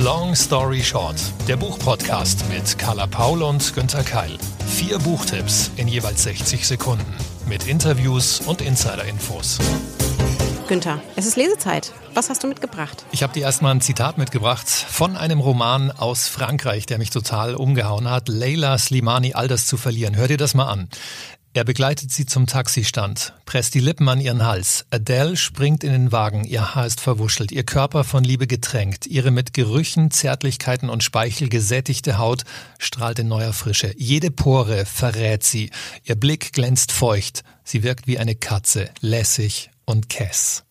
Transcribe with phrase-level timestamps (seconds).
[0.00, 1.16] Long Story Short,
[1.48, 4.38] der Buchpodcast mit Carla Paul und Günther Keil.
[4.68, 7.04] Vier Buchtipps in jeweils 60 Sekunden
[7.48, 9.58] mit Interviews und Insider-Infos.
[10.68, 11.92] Günther, es ist Lesezeit.
[12.14, 13.06] Was hast du mitgebracht?
[13.10, 17.56] Ich habe dir erstmal ein Zitat mitgebracht von einem Roman aus Frankreich, der mich total
[17.56, 18.28] umgehauen hat.
[18.28, 20.14] Leila Slimani, all das zu verlieren.
[20.14, 20.88] Hör dir das mal an.
[21.58, 24.86] Er begleitet sie zum Taxistand, presst die Lippen an ihren Hals.
[24.90, 29.32] Adele springt in den Wagen, ihr Haar ist verwuschelt, ihr Körper von Liebe getränkt, ihre
[29.32, 32.44] mit Gerüchen, Zärtlichkeiten und Speichel gesättigte Haut
[32.78, 33.92] strahlt in neuer Frische.
[33.96, 35.72] Jede Pore verrät sie,
[36.04, 40.62] ihr Blick glänzt feucht, sie wirkt wie eine Katze, lässig und kess.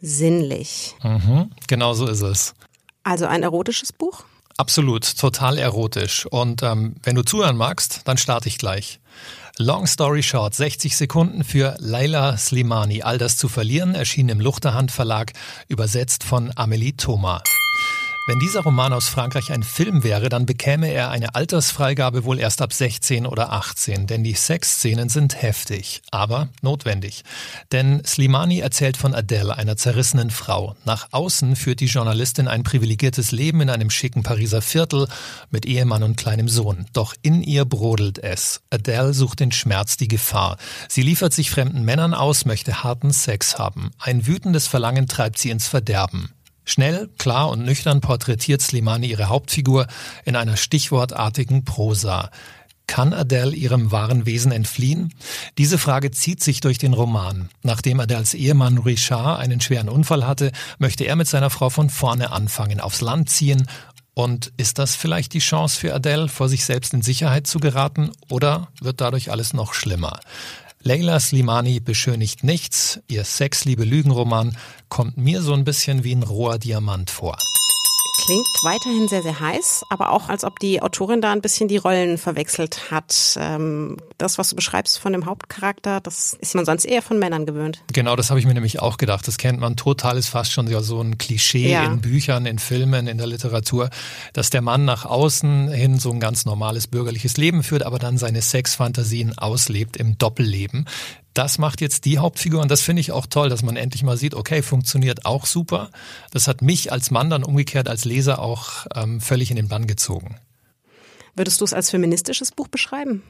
[0.00, 0.96] Sinnlich.
[1.04, 2.54] Mhm, genau so ist es.
[3.04, 4.24] Also ein erotisches Buch?
[4.56, 6.26] Absolut, total erotisch.
[6.26, 8.98] Und ähm, wenn du zuhören magst, dann starte ich gleich.
[9.60, 13.02] Long Story Short, 60 Sekunden für Laila Slimani.
[13.02, 15.32] All das zu verlieren erschien im Luchterhand Verlag,
[15.66, 17.42] übersetzt von Amelie Thoma.
[18.28, 22.60] Wenn dieser Roman aus Frankreich ein Film wäre, dann bekäme er eine Altersfreigabe wohl erst
[22.60, 27.24] ab 16 oder 18, denn die Sexszenen sind heftig, aber notwendig.
[27.72, 30.76] Denn Slimani erzählt von Adele, einer zerrissenen Frau.
[30.84, 35.08] Nach außen führt die Journalistin ein privilegiertes Leben in einem schicken Pariser Viertel
[35.50, 36.84] mit Ehemann und kleinem Sohn.
[36.92, 38.60] Doch in ihr brodelt es.
[38.68, 40.58] Adele sucht den Schmerz, die Gefahr.
[40.90, 43.90] Sie liefert sich fremden Männern aus, möchte harten Sex haben.
[43.98, 46.34] Ein wütendes Verlangen treibt sie ins Verderben.
[46.68, 49.86] Schnell, klar und nüchtern porträtiert Slimani ihre Hauptfigur
[50.26, 52.30] in einer stichwortartigen Prosa.
[52.86, 55.14] Kann Adele ihrem wahren Wesen entfliehen?
[55.56, 57.48] Diese Frage zieht sich durch den Roman.
[57.62, 62.32] Nachdem Adeles Ehemann Richard einen schweren Unfall hatte, möchte er mit seiner Frau von vorne
[62.32, 63.66] anfangen, aufs Land ziehen.
[64.12, 68.12] Und ist das vielleicht die Chance für Adele, vor sich selbst in Sicherheit zu geraten?
[68.28, 70.20] Oder wird dadurch alles noch schlimmer?
[70.82, 73.00] Leila Slimani beschönigt nichts.
[73.08, 74.56] Ihr Sex-Liebe-Lügen-Roman
[74.88, 77.36] kommt mir so ein bisschen wie ein roher Diamant vor
[78.28, 81.78] klingt weiterhin sehr, sehr heiß, aber auch als ob die Autorin da ein bisschen die
[81.78, 83.38] Rollen verwechselt hat.
[83.40, 87.46] Ähm, das, was du beschreibst von dem Hauptcharakter, das ist man sonst eher von Männern
[87.46, 87.82] gewöhnt.
[87.90, 89.26] Genau, das habe ich mir nämlich auch gedacht.
[89.26, 91.86] Das kennt man total, ist fast schon so ein Klischee ja.
[91.86, 93.88] in Büchern, in Filmen, in der Literatur,
[94.34, 98.18] dass der Mann nach außen hin so ein ganz normales bürgerliches Leben führt, aber dann
[98.18, 100.84] seine Sexfantasien auslebt im Doppelleben
[101.38, 104.16] das macht jetzt die Hauptfigur und das finde ich auch toll, dass man endlich mal
[104.16, 105.90] sieht, okay, funktioniert auch super.
[106.32, 109.86] Das hat mich als Mann dann umgekehrt als Leser auch ähm, völlig in den Bann
[109.86, 110.36] gezogen.
[111.36, 113.22] Würdest du es als feministisches Buch beschreiben?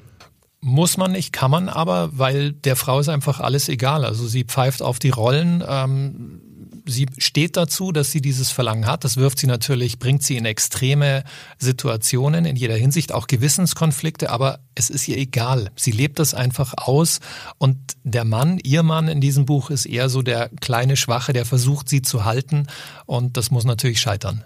[0.60, 4.06] Muss man nicht, kann man aber, weil der Frau ist einfach alles egal.
[4.06, 5.62] Also sie pfeift auf die Rollen.
[5.68, 6.40] Ähm,
[6.88, 9.04] sie steht dazu, dass sie dieses Verlangen hat.
[9.04, 11.24] Das wirft sie natürlich, bringt sie in extreme
[11.58, 15.70] Situationen in jeder Hinsicht, auch Gewissenskonflikte, aber es ist ihr egal.
[15.76, 17.20] Sie lebt das einfach aus
[17.58, 21.44] und der Mann, ihr Mann in diesem Buch ist eher so der kleine Schwache, der
[21.44, 22.66] versucht, sie zu halten
[23.06, 24.44] und das muss natürlich scheitern.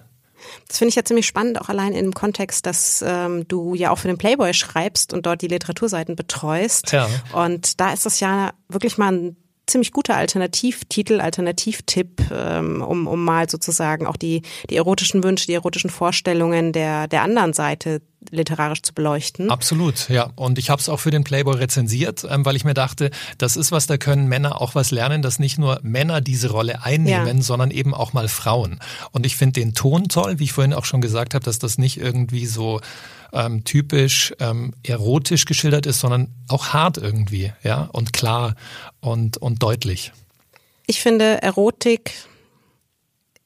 [0.68, 3.98] Das finde ich ja ziemlich spannend, auch allein im Kontext, dass ähm, du ja auch
[3.98, 6.92] für den Playboy schreibst und dort die Literaturseiten betreust.
[6.92, 7.08] Ja.
[7.32, 9.36] Und da ist das ja wirklich mal ein
[9.66, 15.54] ziemlich guter Alternativtitel, Alternativtipp, ähm, um, um mal sozusagen auch die, die erotischen Wünsche, die
[15.54, 19.50] erotischen Vorstellungen der, der anderen Seite literarisch zu beleuchten.
[19.50, 20.30] Absolut, ja.
[20.36, 23.56] Und ich habe es auch für den Playboy rezensiert, ähm, weil ich mir dachte, das
[23.56, 27.38] ist was, da können Männer auch was lernen, dass nicht nur Männer diese Rolle einnehmen,
[27.38, 27.42] ja.
[27.42, 28.80] sondern eben auch mal Frauen.
[29.10, 31.78] Und ich finde den Ton toll, wie ich vorhin auch schon gesagt habe, dass das
[31.78, 32.80] nicht irgendwie so
[33.32, 38.54] ähm, typisch ähm, erotisch geschildert ist, sondern auch hart irgendwie, ja, und klar
[39.00, 40.12] und, und deutlich.
[40.86, 42.12] Ich finde Erotik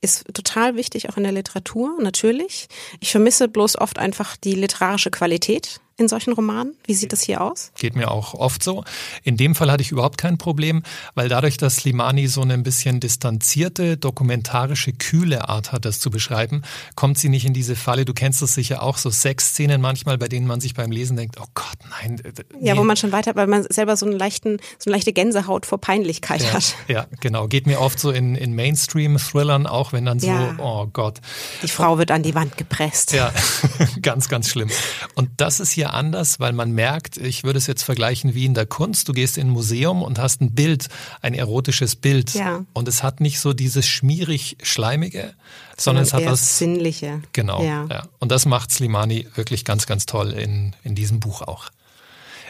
[0.07, 2.69] ist total wichtig, auch in der Literatur, natürlich.
[3.01, 6.75] Ich vermisse bloß oft einfach die literarische Qualität in solchen Romanen?
[6.85, 7.73] Wie sieht das hier aus?
[7.79, 8.85] Geht mir auch oft so.
[9.23, 10.83] In dem Fall hatte ich überhaupt kein Problem,
[11.15, 16.11] weil dadurch, dass Slimani so eine ein bisschen distanzierte, dokumentarische, kühle Art hat, das zu
[16.11, 16.63] beschreiben,
[16.97, 18.05] kommt sie nicht in diese Falle.
[18.05, 21.37] Du kennst es sicher auch, so Sexszenen manchmal, bei denen man sich beim Lesen denkt,
[21.41, 22.21] oh Gott, nein.
[22.59, 22.69] Nee.
[22.69, 25.65] Ja, wo man schon weiter, weil man selber so, einen leichten, so eine leichte Gänsehaut
[25.65, 26.75] vor Peinlichkeit ja, hat.
[26.89, 27.49] Ja, genau.
[27.49, 30.57] Geht mir oft so in, in Mainstream-Thrillern auch, wenn dann so, ja.
[30.59, 31.21] oh Gott.
[31.63, 33.13] Die Frau wird an die Wand gepresst.
[33.13, 33.33] Ja,
[34.03, 34.71] ganz, ganz schlimm.
[35.15, 38.45] Und das ist hier hier anders, weil man merkt, ich würde es jetzt vergleichen wie
[38.45, 39.09] in der Kunst.
[39.09, 40.89] Du gehst in ein Museum und hast ein Bild,
[41.23, 42.35] ein erotisches Bild.
[42.35, 42.65] Ja.
[42.73, 45.35] Und es hat nicht so dieses schmierig-schleimige,
[45.77, 47.23] sondern, sondern es hat was Sinnliche.
[47.33, 47.63] Genau.
[47.63, 47.87] Ja.
[47.91, 48.09] ja.
[48.19, 51.71] Und das macht Slimani wirklich ganz, ganz toll in, in diesem Buch auch.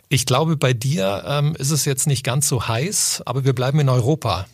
[0.09, 3.81] Ich glaube, bei dir ähm, ist es jetzt nicht ganz so heiß, aber wir bleiben
[3.81, 4.47] in Europa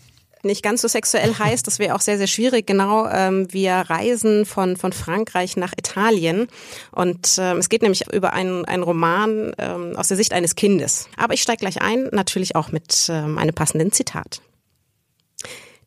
[0.44, 1.62] nicht ganz so sexuell heiß.
[1.62, 2.66] Das wäre auch sehr, sehr schwierig.
[2.66, 6.48] Genau, ähm, wir reisen von, von Frankreich nach Italien.
[6.90, 11.08] Und ähm, es geht nämlich über einen, einen Roman ähm, aus der Sicht eines Kindes.
[11.16, 14.40] Aber ich steige gleich ein, natürlich auch mit ähm, einem passenden Zitat.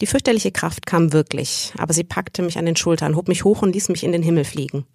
[0.01, 3.61] Die fürchterliche Kraft kam wirklich, aber sie packte mich an den Schultern, hob mich hoch
[3.61, 4.85] und ließ mich in den Himmel fliegen.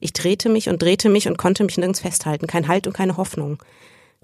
[0.00, 3.16] Ich drehte mich und drehte mich und konnte mich nirgends festhalten, kein Halt und keine
[3.16, 3.62] Hoffnung.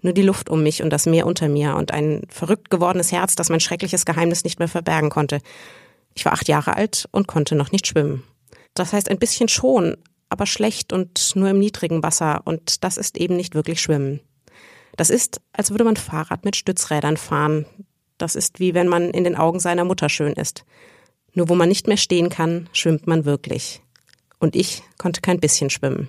[0.03, 3.35] Nur die Luft um mich und das Meer unter mir und ein verrückt gewordenes Herz,
[3.35, 5.41] das mein schreckliches Geheimnis nicht mehr verbergen konnte.
[6.15, 8.23] Ich war acht Jahre alt und konnte noch nicht schwimmen.
[8.75, 9.97] Das heißt ein bisschen schon,
[10.29, 14.21] aber schlecht und nur im niedrigen Wasser und das ist eben nicht wirklich Schwimmen.
[14.97, 17.67] Das ist, als würde man Fahrrad mit Stützrädern fahren.
[18.19, 20.65] Das ist wie wenn man in den Augen seiner Mutter schön ist.
[21.35, 23.83] Nur wo man nicht mehr stehen kann, schwimmt man wirklich.
[24.39, 26.09] Und ich konnte kein bisschen schwimmen.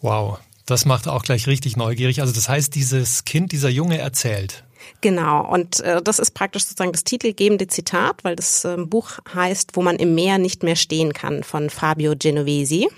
[0.00, 2.20] Wow, das macht auch gleich richtig neugierig.
[2.20, 4.64] Also das heißt, dieses Kind, dieser Junge erzählt.
[5.00, 9.76] Genau, und äh, das ist praktisch sozusagen das titelgebende Zitat, weil das äh, Buch heißt,
[9.76, 12.88] wo man im Meer nicht mehr stehen kann, von Fabio Genovesi.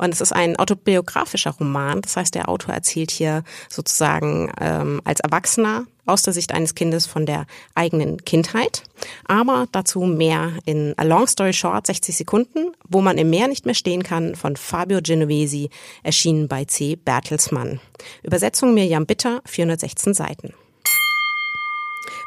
[0.00, 2.00] Und es ist ein autobiografischer Roman.
[2.00, 7.06] Das heißt, der Autor erzählt hier sozusagen ähm, als Erwachsener aus der Sicht eines Kindes
[7.06, 7.44] von der
[7.74, 8.84] eigenen Kindheit.
[9.26, 13.66] Aber dazu mehr in A Long Story Short, 60 Sekunden, wo man im Meer nicht
[13.66, 15.68] mehr stehen kann, von Fabio Genovesi,
[16.02, 16.96] erschienen bei C.
[16.96, 17.78] Bertelsmann.
[18.22, 20.54] Übersetzung Mirjam Bitter, 416 Seiten.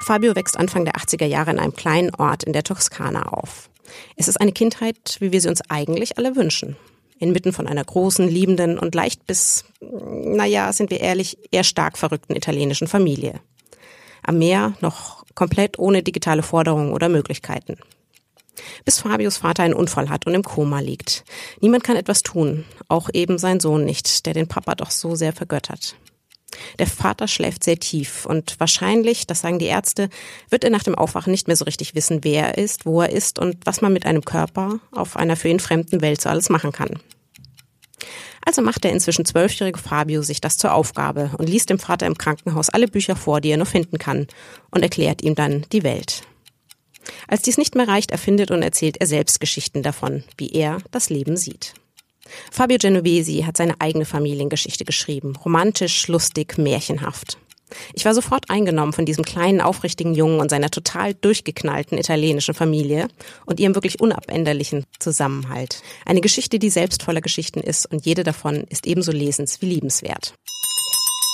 [0.06, 3.72] Fabio wächst Anfang der 80er Jahre in einem kleinen Ort in der Toskana auf.
[4.16, 6.78] Es ist eine Kindheit, wie wir sie uns eigentlich alle wünschen
[7.24, 12.36] inmitten von einer großen, liebenden und leicht bis, naja, sind wir ehrlich, eher stark verrückten
[12.36, 13.40] italienischen Familie.
[14.22, 17.78] Am Meer noch komplett ohne digitale Forderungen oder Möglichkeiten.
[18.86, 21.24] Bis Fabius Vater einen Unfall hat und im Koma liegt.
[21.60, 25.34] Niemand kann etwas tun, auch eben sein Sohn nicht, der den Papa doch so sehr
[25.34, 25.96] vergöttert.
[26.78, 30.10] Der Vater schläft sehr tief und wahrscheinlich, das sagen die Ärzte,
[30.50, 33.10] wird er nach dem Aufwachen nicht mehr so richtig wissen, wer er ist, wo er
[33.10, 36.50] ist und was man mit einem Körper auf einer für ihn fremden Welt so alles
[36.50, 37.00] machen kann.
[38.46, 42.18] Also macht der inzwischen zwölfjährige Fabio sich das zur Aufgabe und liest dem Vater im
[42.18, 44.28] Krankenhaus alle Bücher vor, die er nur finden kann,
[44.72, 46.24] und erklärt ihm dann die Welt.
[47.28, 51.10] Als dies nicht mehr reicht, erfindet und erzählt er selbst Geschichten davon, wie er das
[51.10, 51.74] Leben sieht.
[52.52, 57.38] Fabio Genovesi hat seine eigene Familiengeschichte geschrieben, romantisch, lustig, märchenhaft.
[57.94, 63.08] Ich war sofort eingenommen von diesem kleinen, aufrichtigen Jungen und seiner total durchgeknallten italienischen Familie
[63.46, 65.82] und ihrem wirklich unabänderlichen Zusammenhalt.
[66.06, 70.34] Eine Geschichte, die selbst voller Geschichten ist und jede davon ist ebenso lesens- wie liebenswert.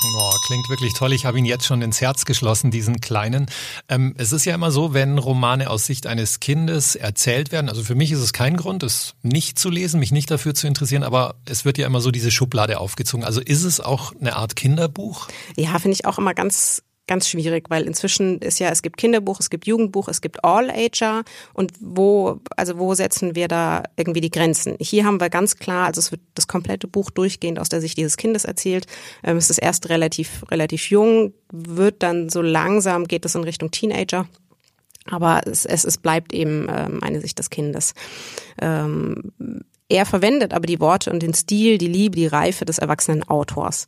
[0.02, 1.12] Oh, klingt wirklich toll.
[1.12, 3.48] Ich habe ihn jetzt schon ins Herz geschlossen, diesen kleinen.
[3.90, 7.84] Ähm, es ist ja immer so, wenn Romane aus Sicht eines Kindes erzählt werden, also
[7.84, 11.04] für mich ist es kein Grund, es nicht zu lesen, mich nicht dafür zu interessieren,
[11.04, 13.26] aber es wird ja immer so diese Schublade aufgezogen.
[13.26, 15.28] Also ist es auch eine Art Kinderbuch?
[15.58, 19.40] Ja, finde ich auch immer ganz ganz schwierig, weil inzwischen ist ja, es gibt Kinderbuch,
[19.40, 21.24] es gibt Jugendbuch, es gibt All-Ager
[21.54, 24.78] und wo, also wo setzen wir da irgendwie die Grenzen?
[24.80, 27.98] Hier haben wir ganz klar, also es wird das komplette Buch durchgehend aus der Sicht
[27.98, 28.86] dieses Kindes erzählt.
[29.24, 33.72] Ähm, es ist erst relativ, relativ jung, wird dann so langsam, geht es in Richtung
[33.72, 34.28] Teenager.
[35.06, 37.96] Aber es, es, es bleibt eben ähm, eine Sicht des Kindes.
[38.62, 39.32] Ähm,
[39.90, 43.88] er verwendet aber die Worte und den Stil, die Liebe, die Reife des erwachsenen Autors.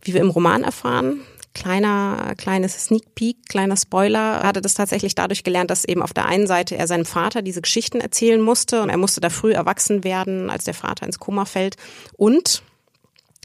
[0.00, 1.20] Wie wir im Roman erfahren,
[1.54, 6.26] kleiner, kleines Sneak Peek, kleiner Spoiler, hatte das tatsächlich dadurch gelernt, dass eben auf der
[6.26, 10.04] einen Seite er seinem Vater diese Geschichten erzählen musste und er musste da früh erwachsen
[10.04, 11.76] werden, als der Vater ins Koma fällt.
[12.16, 12.62] Und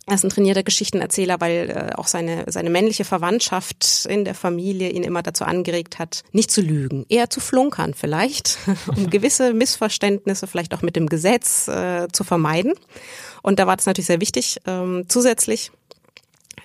[0.09, 4.89] er ist ein trainierter Geschichtenerzähler, weil äh, auch seine, seine männliche Verwandtschaft in der Familie
[4.89, 8.57] ihn immer dazu angeregt hat, nicht zu lügen, eher zu flunkern vielleicht,
[8.88, 12.73] um gewisse Missverständnisse vielleicht auch mit dem Gesetz äh, zu vermeiden.
[13.44, 14.59] Und da war das natürlich sehr wichtig.
[14.66, 15.71] Ähm, zusätzlich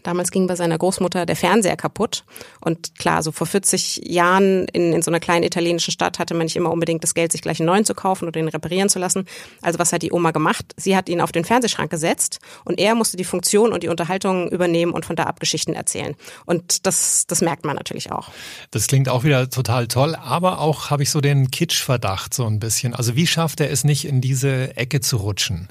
[0.02, 2.24] Damals ging bei seiner Großmutter der Fernseher kaputt.
[2.60, 6.44] Und klar, so vor 40 Jahren in, in so einer kleinen italienischen Stadt hatte man
[6.44, 8.98] nicht immer unbedingt das Geld, sich gleich einen neuen zu kaufen oder den reparieren zu
[8.98, 9.26] lassen.
[9.60, 10.74] Also was hat die Oma gemacht?
[10.76, 14.48] Sie hat ihn auf den Fernsehschrank gesetzt und er musste die Funktion und die Unterhaltung
[14.50, 16.14] übernehmen und von da ab Geschichten erzählen.
[16.46, 18.28] Und das, das merkt man natürlich auch.
[18.70, 22.58] Das klingt auch wieder total toll, aber auch habe ich so den Kitsch-Verdacht so ein
[22.58, 22.94] bisschen.
[22.94, 25.68] Also wie schafft er es nicht, in diese Ecke zu rutschen?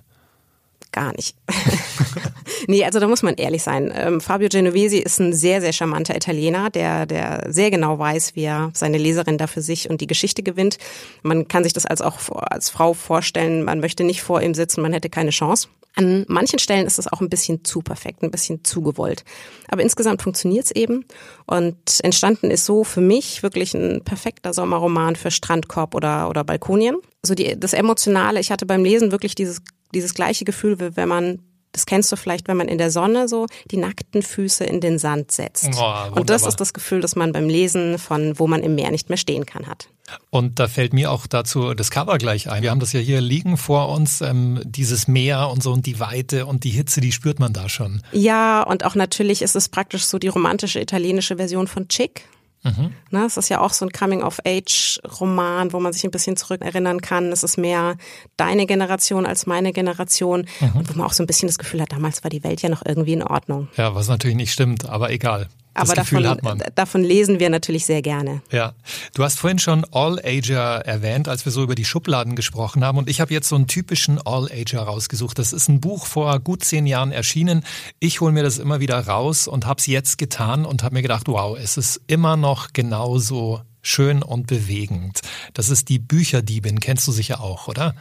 [0.92, 1.36] Gar nicht.
[2.68, 3.92] nee, also da muss man ehrlich sein.
[3.96, 8.44] Ähm, Fabio Genovesi ist ein sehr, sehr charmanter Italiener, der, der sehr genau weiß, wie
[8.44, 10.78] er seine Leserin da für sich und die Geschichte gewinnt.
[11.24, 14.82] Man kann sich das als auch als Frau vorstellen, man möchte nicht vor ihm sitzen,
[14.82, 15.68] man hätte keine Chance.
[15.96, 19.26] An manchen Stellen ist es auch ein bisschen zu perfekt, ein bisschen zu gewollt.
[19.68, 21.06] Aber insgesamt funktioniert es eben.
[21.46, 26.96] Und entstanden ist so für mich wirklich ein perfekter Sommerroman für Strandkorb oder, oder Balkonien.
[27.24, 29.62] So die, das Emotionale, ich hatte beim Lesen wirklich dieses
[29.94, 31.40] dieses gleiche Gefühl, wie wenn man
[31.72, 35.00] das kennst du vielleicht, wenn man in der Sonne so die nackten Füße in den
[35.00, 35.70] Sand setzt.
[35.78, 38.92] Oh, und das ist das Gefühl, das man beim Lesen von Wo man im Meer
[38.92, 39.88] nicht mehr stehen kann hat.
[40.30, 42.64] Und da fällt mir auch dazu das Cover gleich ein.
[42.64, 46.02] Wir haben das ja hier liegen vor uns, ähm, dieses Meer und so und die
[46.02, 48.02] Weite und die Hitze, die spürt man da schon.
[48.12, 52.24] Ja, und auch natürlich ist es praktisch so die romantische italienische Version von Chick.
[52.64, 52.94] Mhm.
[53.10, 57.32] Ne, es ist ja auch so ein Coming-of-Age-Roman, wo man sich ein bisschen zurückerinnern kann.
[57.32, 57.98] Es ist mehr
[58.38, 60.80] deine Generation als meine Generation mhm.
[60.80, 62.70] und wo man auch so ein bisschen das Gefühl hat, damals war die Welt ja
[62.70, 63.68] noch irgendwie in Ordnung.
[63.78, 65.50] Ja, was natürlich nicht stimmt, aber egal.
[65.74, 66.64] Das Aber Gefühl davon, hat man.
[66.76, 68.42] davon lesen wir natürlich sehr gerne.
[68.52, 68.74] Ja,
[69.14, 72.98] du hast vorhin schon All-Ager erwähnt, als wir so über die Schubladen gesprochen haben.
[72.98, 75.40] Und ich habe jetzt so einen typischen All-Ager rausgesucht.
[75.40, 77.64] Das ist ein Buch vor gut zehn Jahren erschienen.
[78.00, 81.02] Ich hole mir das immer wieder raus und habe es jetzt getan und habe mir
[81.02, 85.22] gedacht, wow, es ist immer noch genauso schön und bewegend.
[85.54, 87.96] Das ist die Bücherdiebin, kennst du sicher auch, oder?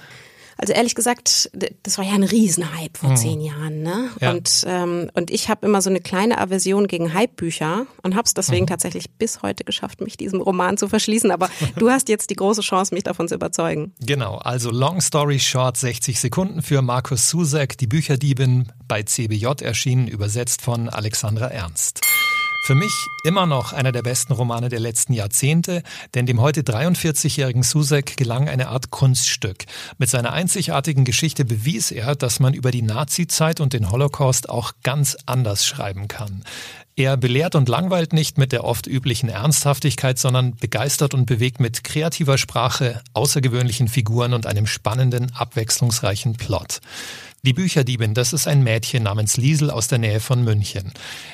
[0.60, 1.50] Also ehrlich gesagt,
[1.82, 3.16] das war ja ein Riesenhype vor mhm.
[3.16, 3.82] zehn Jahren.
[3.82, 4.10] Ne?
[4.20, 4.32] Ja.
[4.32, 8.34] Und, ähm, und ich habe immer so eine kleine Aversion gegen Hype-Bücher und habe es
[8.34, 8.68] deswegen mhm.
[8.68, 11.30] tatsächlich bis heute geschafft, mich diesem Roman zu verschließen.
[11.30, 13.94] Aber du hast jetzt die große Chance, mich davon zu überzeugen.
[14.00, 20.08] Genau, also Long Story Short, 60 Sekunden für Markus Susek, die Bücherdiebin bei CBJ erschienen,
[20.08, 22.02] übersetzt von Alexandra Ernst.
[22.62, 22.92] Für mich
[23.24, 25.82] immer noch einer der besten Romane der letzten Jahrzehnte,
[26.14, 29.64] denn dem heute 43-jährigen Susek gelang eine Art Kunststück.
[29.98, 34.72] Mit seiner einzigartigen Geschichte bewies er, dass man über die Nazizeit und den Holocaust auch
[34.82, 36.44] ganz anders schreiben kann.
[36.96, 41.82] Er belehrt und langweilt nicht mit der oft üblichen Ernsthaftigkeit, sondern begeistert und bewegt mit
[41.82, 46.80] kreativer Sprache, außergewöhnlichen Figuren und einem spannenden, abwechslungsreichen Plot.
[47.42, 50.92] Die Bücherdiebin, das ist ein Mädchen namens Liesel aus der Nähe von München.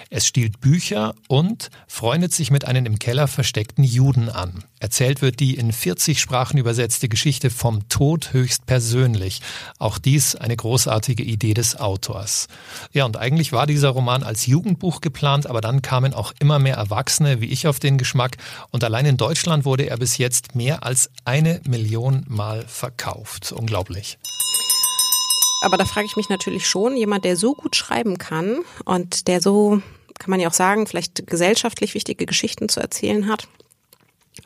[0.09, 4.63] Es stiehlt Bücher und freundet sich mit einem im Keller versteckten Juden an.
[4.79, 9.41] Erzählt wird die in 40 Sprachen übersetzte Geschichte vom Tod höchst persönlich.
[9.81, 12.47] Auch dies eine großartige Idee des Autors.
[12.93, 16.77] Ja, und eigentlich war dieser Roman als Jugendbuch geplant, aber dann kamen auch immer mehr
[16.77, 18.37] Erwachsene wie ich auf den Geschmack
[18.71, 23.51] und allein in Deutschland wurde er bis jetzt mehr als eine Million Mal verkauft.
[23.51, 24.19] Unglaublich
[25.63, 29.41] aber da frage ich mich natürlich schon, jemand, der so gut schreiben kann und der
[29.41, 29.81] so,
[30.19, 33.49] kann man ja auch sagen, vielleicht gesellschaftlich wichtige Geschichten zu erzählen hat,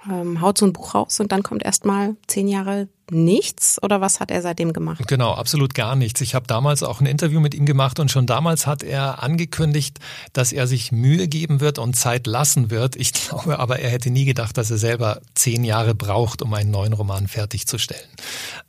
[0.08, 4.00] ähm, haut so ein Buch raus und dann kommt erst mal zehn Jahre nichts oder
[4.00, 5.06] was hat er seitdem gemacht?
[5.08, 6.20] Genau, absolut gar nichts.
[6.20, 9.98] Ich habe damals auch ein Interview mit ihm gemacht und schon damals hat er angekündigt,
[10.32, 12.96] dass er sich Mühe geben wird und Zeit lassen wird.
[12.96, 16.70] Ich glaube aber, er hätte nie gedacht, dass er selber zehn Jahre braucht, um einen
[16.70, 18.08] neuen Roman fertigzustellen.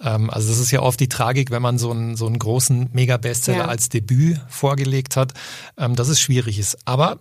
[0.02, 2.90] Ähm, also das ist ja oft die Tragik, wenn man so einen, so einen großen
[2.92, 3.66] Mega-Bestseller ja.
[3.66, 5.34] als Debüt vorgelegt hat,
[5.78, 6.78] ähm, dass es schwierig ist.
[6.86, 7.20] Aber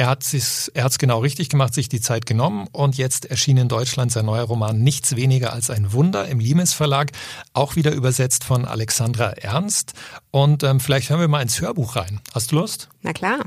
[0.00, 3.68] er hat es er genau richtig gemacht, sich die Zeit genommen und jetzt erschien in
[3.68, 7.10] Deutschland sein neuer Roman Nichts weniger als ein Wunder im Limes Verlag,
[7.52, 9.92] auch wieder übersetzt von Alexandra Ernst.
[10.30, 12.22] Und ähm, vielleicht hören wir mal ins Hörbuch rein.
[12.32, 12.88] Hast du Lust?
[13.02, 13.40] Na klar.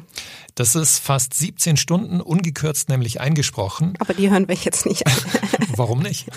[0.54, 3.96] Das ist fast 17 Stunden, ungekürzt nämlich eingesprochen.
[3.98, 5.14] Aber die hören wir jetzt nicht an.
[5.76, 6.28] Warum nicht?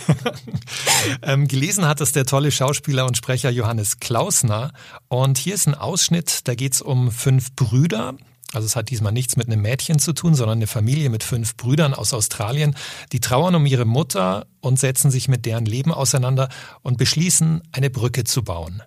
[1.23, 4.73] ähm, gelesen hat es der tolle Schauspieler und Sprecher Johannes Klausner.
[5.09, 8.15] Und hier ist ein Ausschnitt, da geht es um fünf Brüder,
[8.53, 11.57] also es hat diesmal nichts mit einem Mädchen zu tun, sondern eine Familie mit fünf
[11.57, 12.77] Brüdern aus Australien,
[13.13, 16.49] die trauern um ihre Mutter und setzen sich mit deren Leben auseinander
[16.83, 18.83] und beschließen, eine Brücke zu bauen.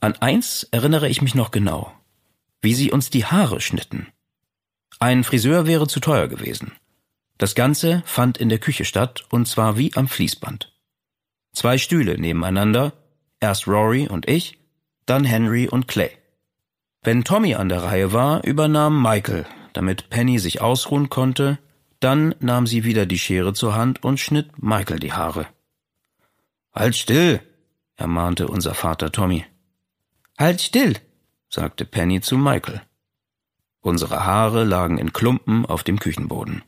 [0.00, 1.92] An eins erinnere ich mich noch genau,
[2.60, 4.08] wie sie uns die Haare schnitten.
[4.98, 6.72] Ein Friseur wäre zu teuer gewesen.
[7.38, 10.72] Das Ganze fand in der Küche statt, und zwar wie am Fließband.
[11.52, 12.92] Zwei Stühle nebeneinander,
[13.40, 14.58] erst Rory und ich,
[15.06, 16.10] dann Henry und Clay.
[17.04, 21.58] Wenn Tommy an der Reihe war, übernahm Michael, damit Penny sich ausruhen konnte,
[21.98, 25.48] dann nahm sie wieder die Schere zur Hand und schnitt Michael die Haare.
[26.72, 27.40] Halt still,
[27.96, 29.44] ermahnte unser Vater Tommy.
[30.38, 30.94] Halt still,
[31.48, 32.82] sagte Penny zu Michael.
[33.80, 36.62] Unsere Haare lagen in Klumpen auf dem Küchenboden.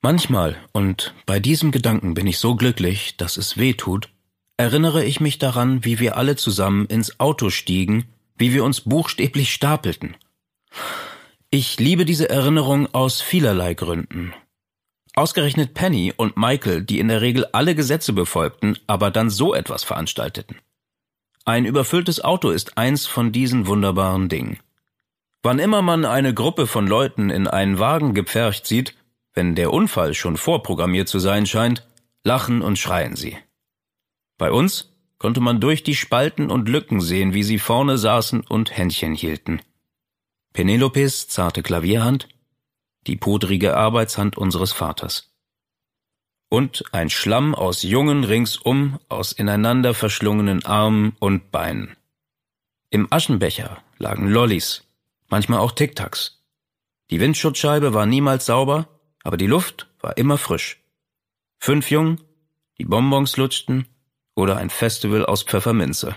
[0.00, 4.10] Manchmal, und bei diesem Gedanken bin ich so glücklich, dass es weh tut,
[4.56, 8.04] erinnere ich mich daran, wie wir alle zusammen ins Auto stiegen
[8.36, 10.16] wie wir uns buchstäblich stapelten.
[11.50, 14.34] Ich liebe diese Erinnerung aus vielerlei Gründen.
[15.14, 19.82] Ausgerechnet Penny und Michael, die in der Regel alle Gesetze befolgten, aber dann so etwas
[19.82, 20.58] veranstalteten.
[21.46, 24.58] Ein überfülltes Auto ist eins von diesen wunderbaren Dingen.
[25.42, 28.94] Wann immer man eine Gruppe von Leuten in einen Wagen gepfercht sieht,
[29.32, 31.86] wenn der Unfall schon vorprogrammiert zu sein scheint,
[32.24, 33.38] lachen und schreien sie.
[34.38, 34.95] Bei uns
[35.26, 39.60] konnte man durch die Spalten und Lücken sehen, wie sie vorne saßen und Händchen hielten.
[40.52, 42.28] Penelopes zarte Klavierhand,
[43.08, 45.34] die pudrige Arbeitshand unseres Vaters.
[46.48, 51.96] Und ein Schlamm aus Jungen ringsum, aus ineinander verschlungenen Armen und Beinen.
[52.90, 54.84] Im Aschenbecher lagen Lollis,
[55.26, 56.44] manchmal auch Tic-Tacs.
[57.10, 58.86] Die Windschutzscheibe war niemals sauber,
[59.24, 60.80] aber die Luft war immer frisch.
[61.58, 62.20] Fünf Jungen,
[62.78, 63.88] die Bonbons lutschten
[64.36, 66.14] oder ein Festival aus Pfefferminze.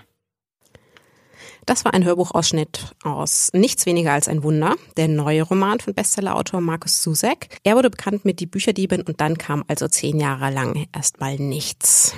[1.65, 6.61] Das war ein Hörbuchausschnitt aus Nichts weniger als ein Wunder, der neue Roman von Bestsellerautor
[6.61, 7.59] Markus Susek.
[7.63, 12.15] Er wurde bekannt mit Die Bücherdiebin und dann kam also zehn Jahre lang erstmal nichts.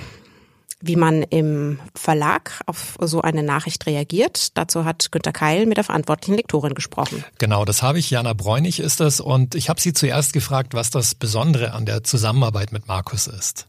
[0.80, 5.84] Wie man im Verlag auf so eine Nachricht reagiert, dazu hat Günter Keil mit der
[5.84, 7.24] verantwortlichen Lektorin gesprochen.
[7.38, 8.10] Genau, das habe ich.
[8.10, 9.20] Jana Bräunig ist das.
[9.20, 13.68] Und ich habe sie zuerst gefragt, was das Besondere an der Zusammenarbeit mit Markus ist.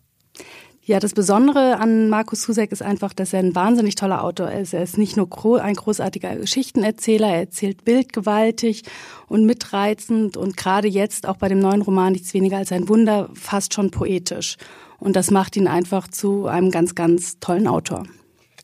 [0.86, 4.74] Ja, das Besondere an Markus Susek ist einfach, dass er ein wahnsinnig toller Autor ist.
[4.74, 5.30] Er ist nicht nur
[5.62, 8.84] ein großartiger Geschichtenerzähler, er erzählt bildgewaltig
[9.30, 13.30] und mitreizend und gerade jetzt auch bei dem neuen Roman Nichts weniger als ein Wunder
[13.34, 14.58] fast schon poetisch.
[15.00, 18.04] Und das macht ihn einfach zu einem ganz, ganz tollen Autor.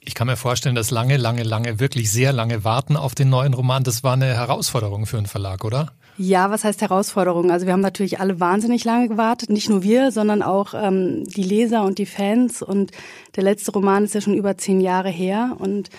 [0.01, 3.53] Ich kann mir vorstellen, dass lange, lange, lange, wirklich sehr lange Warten auf den neuen
[3.53, 5.93] Roman, das war eine Herausforderung für einen Verlag, oder?
[6.21, 7.49] Ja, was heißt Herausforderung?
[7.49, 11.43] Also wir haben natürlich alle wahnsinnig lange gewartet, nicht nur wir, sondern auch ähm, die
[11.43, 12.61] Leser und die Fans.
[12.61, 12.91] Und
[13.37, 15.55] der letzte Roman ist ja schon über zehn Jahre her.
[15.59, 15.89] Und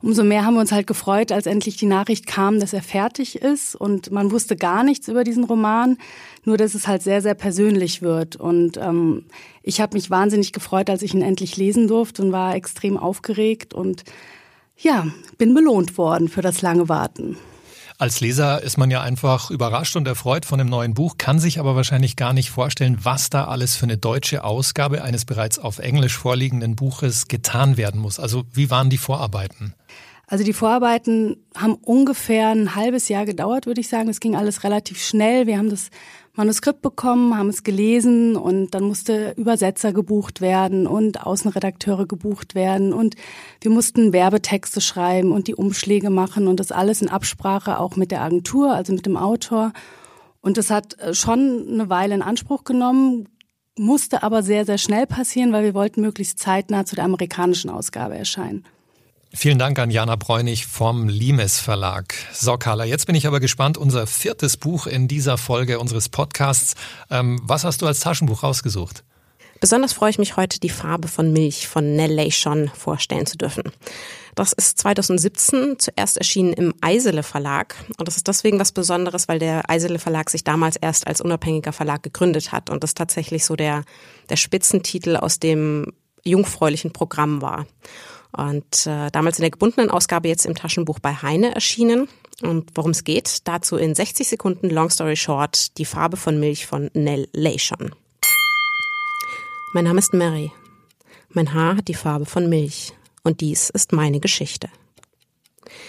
[0.00, 3.42] umso mehr haben wir uns halt gefreut, als endlich die Nachricht kam, dass er fertig
[3.42, 3.76] ist.
[3.76, 5.98] Und man wusste gar nichts über diesen Roman,
[6.46, 8.36] nur dass es halt sehr, sehr persönlich wird.
[8.36, 9.26] Und ähm,
[9.62, 13.74] ich habe mich wahnsinnig gefreut, als ich ihn endlich lesen durfte und war extrem aufgeregt
[13.74, 14.04] und
[14.78, 15.06] ja,
[15.36, 17.36] bin belohnt worden für das lange Warten.
[17.98, 21.58] Als Leser ist man ja einfach überrascht und erfreut von dem neuen Buch, kann sich
[21.58, 25.78] aber wahrscheinlich gar nicht vorstellen, was da alles für eine deutsche Ausgabe eines bereits auf
[25.78, 28.20] Englisch vorliegenden Buches getan werden muss.
[28.20, 29.72] Also wie waren die Vorarbeiten?
[30.26, 34.10] Also die Vorarbeiten haben ungefähr ein halbes Jahr gedauert, würde ich sagen.
[34.10, 35.46] Es ging alles relativ schnell.
[35.46, 35.88] Wir haben das
[36.36, 42.92] Manuskript bekommen, haben es gelesen und dann musste Übersetzer gebucht werden und Außenredakteure gebucht werden
[42.92, 43.16] und
[43.62, 48.10] wir mussten Werbetexte schreiben und die Umschläge machen und das alles in Absprache auch mit
[48.10, 49.72] der Agentur, also mit dem Autor.
[50.42, 53.28] Und das hat äh, schon eine Weile in Anspruch genommen,
[53.78, 58.16] musste aber sehr, sehr schnell passieren, weil wir wollten möglichst zeitnah zu der amerikanischen Ausgabe
[58.16, 58.64] erscheinen.
[59.36, 62.14] Vielen Dank an Jana Bräunig vom Limes Verlag.
[62.32, 63.76] So, Carla, jetzt bin ich aber gespannt.
[63.76, 66.74] Unser viertes Buch in dieser Folge unseres Podcasts.
[67.10, 69.04] Ähm, was hast du als Taschenbuch rausgesucht?
[69.60, 73.64] Besonders freue ich mich heute, die Farbe von Milch von Nell Leishon vorstellen zu dürfen.
[74.34, 77.74] Das ist 2017 zuerst erschienen im Eisele Verlag.
[77.98, 81.74] Und das ist deswegen was Besonderes, weil der Eisele Verlag sich damals erst als unabhängiger
[81.74, 83.84] Verlag gegründet hat und das tatsächlich so der,
[84.30, 85.92] der Spitzentitel aus dem
[86.24, 87.66] jungfräulichen Programm war.
[88.32, 92.08] Und äh, damals in der gebundenen Ausgabe jetzt im Taschenbuch bei Heine erschienen.
[92.42, 96.66] Und worum es geht, dazu in 60 Sekunden Long Story Short, die Farbe von Milch
[96.66, 97.94] von Nell Leishon.
[99.72, 100.52] Mein Name ist Mary.
[101.30, 102.92] Mein Haar hat die Farbe von Milch.
[103.22, 104.68] Und dies ist meine Geschichte.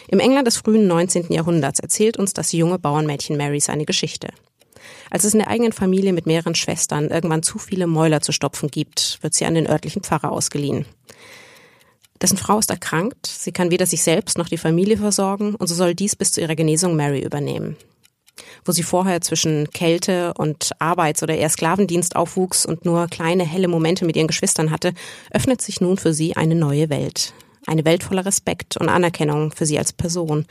[0.08, 1.32] Im England des frühen 19.
[1.32, 4.30] Jahrhunderts erzählt uns das junge Bauernmädchen Mary seine Geschichte.
[5.10, 8.70] Als es in der eigenen Familie mit mehreren Schwestern irgendwann zu viele Mäuler zu stopfen
[8.70, 10.86] gibt, wird sie an den örtlichen Pfarrer ausgeliehen.
[12.22, 15.76] Dessen Frau ist erkrankt, sie kann weder sich selbst noch die Familie versorgen und so
[15.76, 17.78] soll dies bis zu ihrer Genesung Mary übernehmen.
[18.66, 23.68] Wo sie vorher zwischen Kälte und Arbeits- oder eher Sklavendienst aufwuchs und nur kleine helle
[23.68, 24.94] Momente mit ihren Geschwistern hatte,
[25.32, 27.34] öffnet sich nun für sie eine neue Welt.
[27.66, 30.46] Eine Welt voller Respekt und Anerkennung für sie als Person,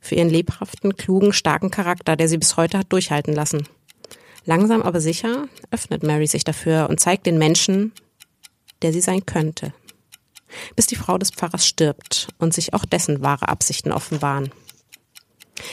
[0.00, 3.68] für ihren lebhaften, klugen, starken Charakter, der sie bis heute hat durchhalten lassen.
[4.44, 7.92] Langsam aber sicher öffnet Mary sich dafür und zeigt den Menschen,
[8.82, 9.72] der sie sein könnte
[10.76, 14.50] bis die Frau des Pfarrers stirbt und sich auch dessen wahre Absichten offenbaren.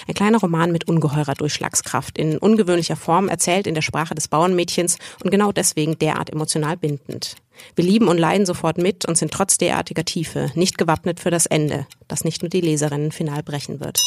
[0.07, 4.97] Ein kleiner Roman mit ungeheurer Durchschlagskraft, in ungewöhnlicher Form, erzählt in der Sprache des Bauernmädchens
[5.23, 7.35] und genau deswegen derart emotional bindend.
[7.75, 11.45] Wir lieben und leiden sofort mit und sind trotz derartiger Tiefe nicht gewappnet für das
[11.45, 13.99] Ende, das nicht nur die Leserinnen final brechen wird.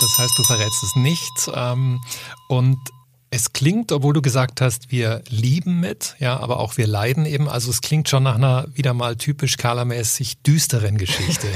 [0.00, 1.50] Das heißt, du verrätst es nicht.
[1.54, 2.00] Ähm,
[2.48, 2.78] und
[3.30, 7.48] es klingt, obwohl du gesagt hast, wir lieben mit, ja, aber auch wir leiden eben.
[7.48, 11.46] Also es klingt schon nach einer wieder mal typisch Carla-mäßig düsteren Geschichte.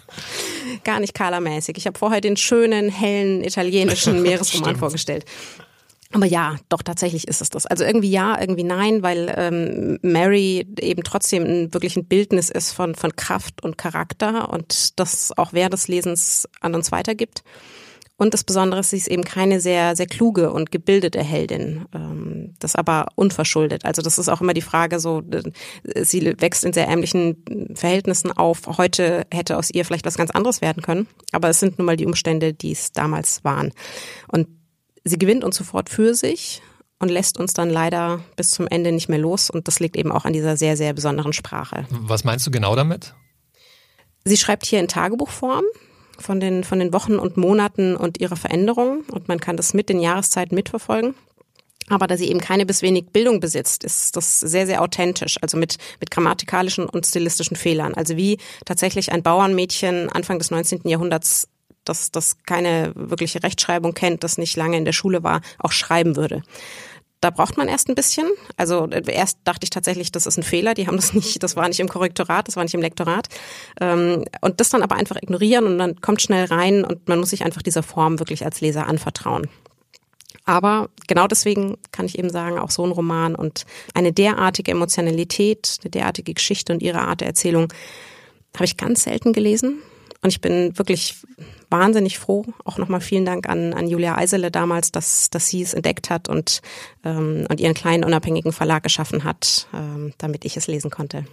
[0.84, 1.76] Gar nicht Carla-mäßig.
[1.76, 5.24] Ich habe vorher den schönen, hellen italienischen Meeresroman vorgestellt.
[6.12, 7.66] Aber ja, doch tatsächlich ist es das.
[7.66, 12.72] Also irgendwie ja, irgendwie nein, weil ähm, Mary eben trotzdem ein, wirklich ein Bildnis ist
[12.72, 17.42] von, von Kraft und Charakter und das auch während des Lesens an uns weitergibt.
[18.22, 21.86] Und das Besondere ist, sie ist eben keine sehr, sehr kluge und gebildete Heldin.
[21.92, 23.84] Ähm, das aber unverschuldet.
[23.84, 28.30] Also das ist auch immer die Frage so, äh, sie wächst in sehr ärmlichen Verhältnissen
[28.30, 28.60] auf.
[28.78, 31.08] Heute hätte aus ihr vielleicht was ganz anderes werden können.
[31.32, 33.72] Aber es sind nun mal die Umstände, die es damals waren.
[34.28, 34.46] Und
[35.02, 36.62] sie gewinnt uns sofort für sich
[37.00, 39.50] und lässt uns dann leider bis zum Ende nicht mehr los.
[39.50, 41.88] Und das liegt eben auch an dieser sehr, sehr besonderen Sprache.
[41.90, 43.14] Was meinst du genau damit?
[44.24, 45.64] Sie schreibt hier in Tagebuchform
[46.22, 49.88] von den, von den Wochen und Monaten und ihrer Veränderungen und man kann das mit
[49.88, 51.14] den Jahreszeiten mitverfolgen.
[51.88, 55.58] Aber da sie eben keine bis wenig Bildung besitzt, ist das sehr, sehr authentisch, also
[55.58, 57.94] mit, mit grammatikalischen und stilistischen Fehlern.
[57.94, 60.82] Also wie tatsächlich ein Bauernmädchen Anfang des 19.
[60.84, 61.48] Jahrhunderts
[61.84, 66.16] das, das keine wirkliche Rechtschreibung kennt, das nicht lange in der Schule war, auch schreiben
[66.16, 66.42] würde.
[67.22, 68.26] Da braucht man erst ein bisschen.
[68.56, 70.74] Also erst dachte ich tatsächlich, das ist ein Fehler.
[70.74, 73.28] Die haben das nicht, das war nicht im Korrektorat, das war nicht im Lektorat.
[73.80, 77.30] Ähm, und das dann aber einfach ignorieren und dann kommt schnell rein und man muss
[77.30, 79.48] sich einfach dieser Form wirklich als Leser anvertrauen.
[80.44, 85.76] Aber genau deswegen kann ich eben sagen, auch so ein Roman und eine derartige Emotionalität,
[85.82, 87.72] eine derartige Geschichte und ihre Art der Erzählung
[88.56, 89.78] habe ich ganz selten gelesen.
[90.22, 91.16] Und ich bin wirklich
[91.68, 92.44] wahnsinnig froh.
[92.64, 96.28] Auch nochmal vielen Dank an, an Julia Eisele damals, dass, dass sie es entdeckt hat
[96.28, 96.60] und,
[97.04, 101.24] ähm, und ihren kleinen unabhängigen Verlag geschaffen hat, ähm, damit ich es lesen konnte.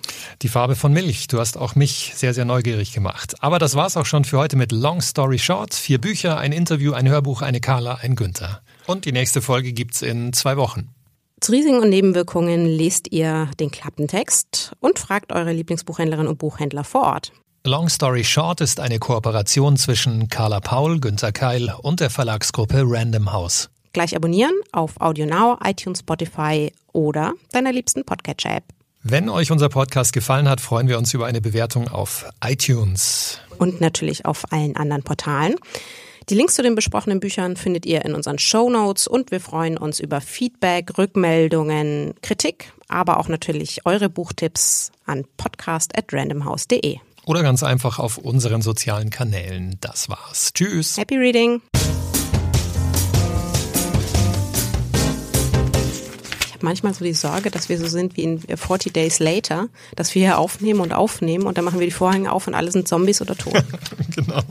[0.42, 1.28] Die Farbe von Milch.
[1.28, 3.36] Du hast auch mich sehr, sehr neugierig gemacht.
[3.42, 5.76] Aber das war's auch schon für heute mit Long Story Short.
[5.76, 8.64] Vier Bücher, ein Interview, ein Hörbuch, eine Carla, ein Günther.
[8.88, 10.90] Und die nächste Folge gibt's in zwei Wochen.
[11.42, 17.04] Zu Risiken und Nebenwirkungen lest ihr den Klappentext und fragt eure Lieblingsbuchhändlerin und Buchhändler vor
[17.04, 17.32] Ort.
[17.70, 23.32] Long Story Short ist eine Kooperation zwischen Carla Paul, Günter Keil und der Verlagsgruppe Random
[23.32, 23.70] House.
[23.94, 28.64] Gleich abonnieren auf AudioNow, iTunes, Spotify oder deiner liebsten Podcatcher-App.
[29.04, 33.40] Wenn euch unser Podcast gefallen hat, freuen wir uns über eine Bewertung auf iTunes.
[33.60, 35.54] Und natürlich auf allen anderen Portalen.
[36.30, 39.78] Die Links zu den besprochenen Büchern findet ihr in unseren Show Notes und wir freuen
[39.78, 47.00] uns über Feedback, Rückmeldungen, Kritik, aber auch natürlich eure Buchtipps an podcast@randomhouse.de
[47.30, 49.78] oder ganz einfach auf unseren sozialen Kanälen.
[49.82, 50.52] Das war's.
[50.52, 50.98] Tschüss.
[50.98, 51.62] Happy Reading.
[56.48, 59.70] Ich habe manchmal so die Sorge, dass wir so sind wie in 40 Days Later,
[59.96, 62.72] dass wir hier aufnehmen und aufnehmen und dann machen wir die Vorhänge auf und alle
[62.72, 63.54] sind Zombies oder tot.
[64.16, 64.42] genau.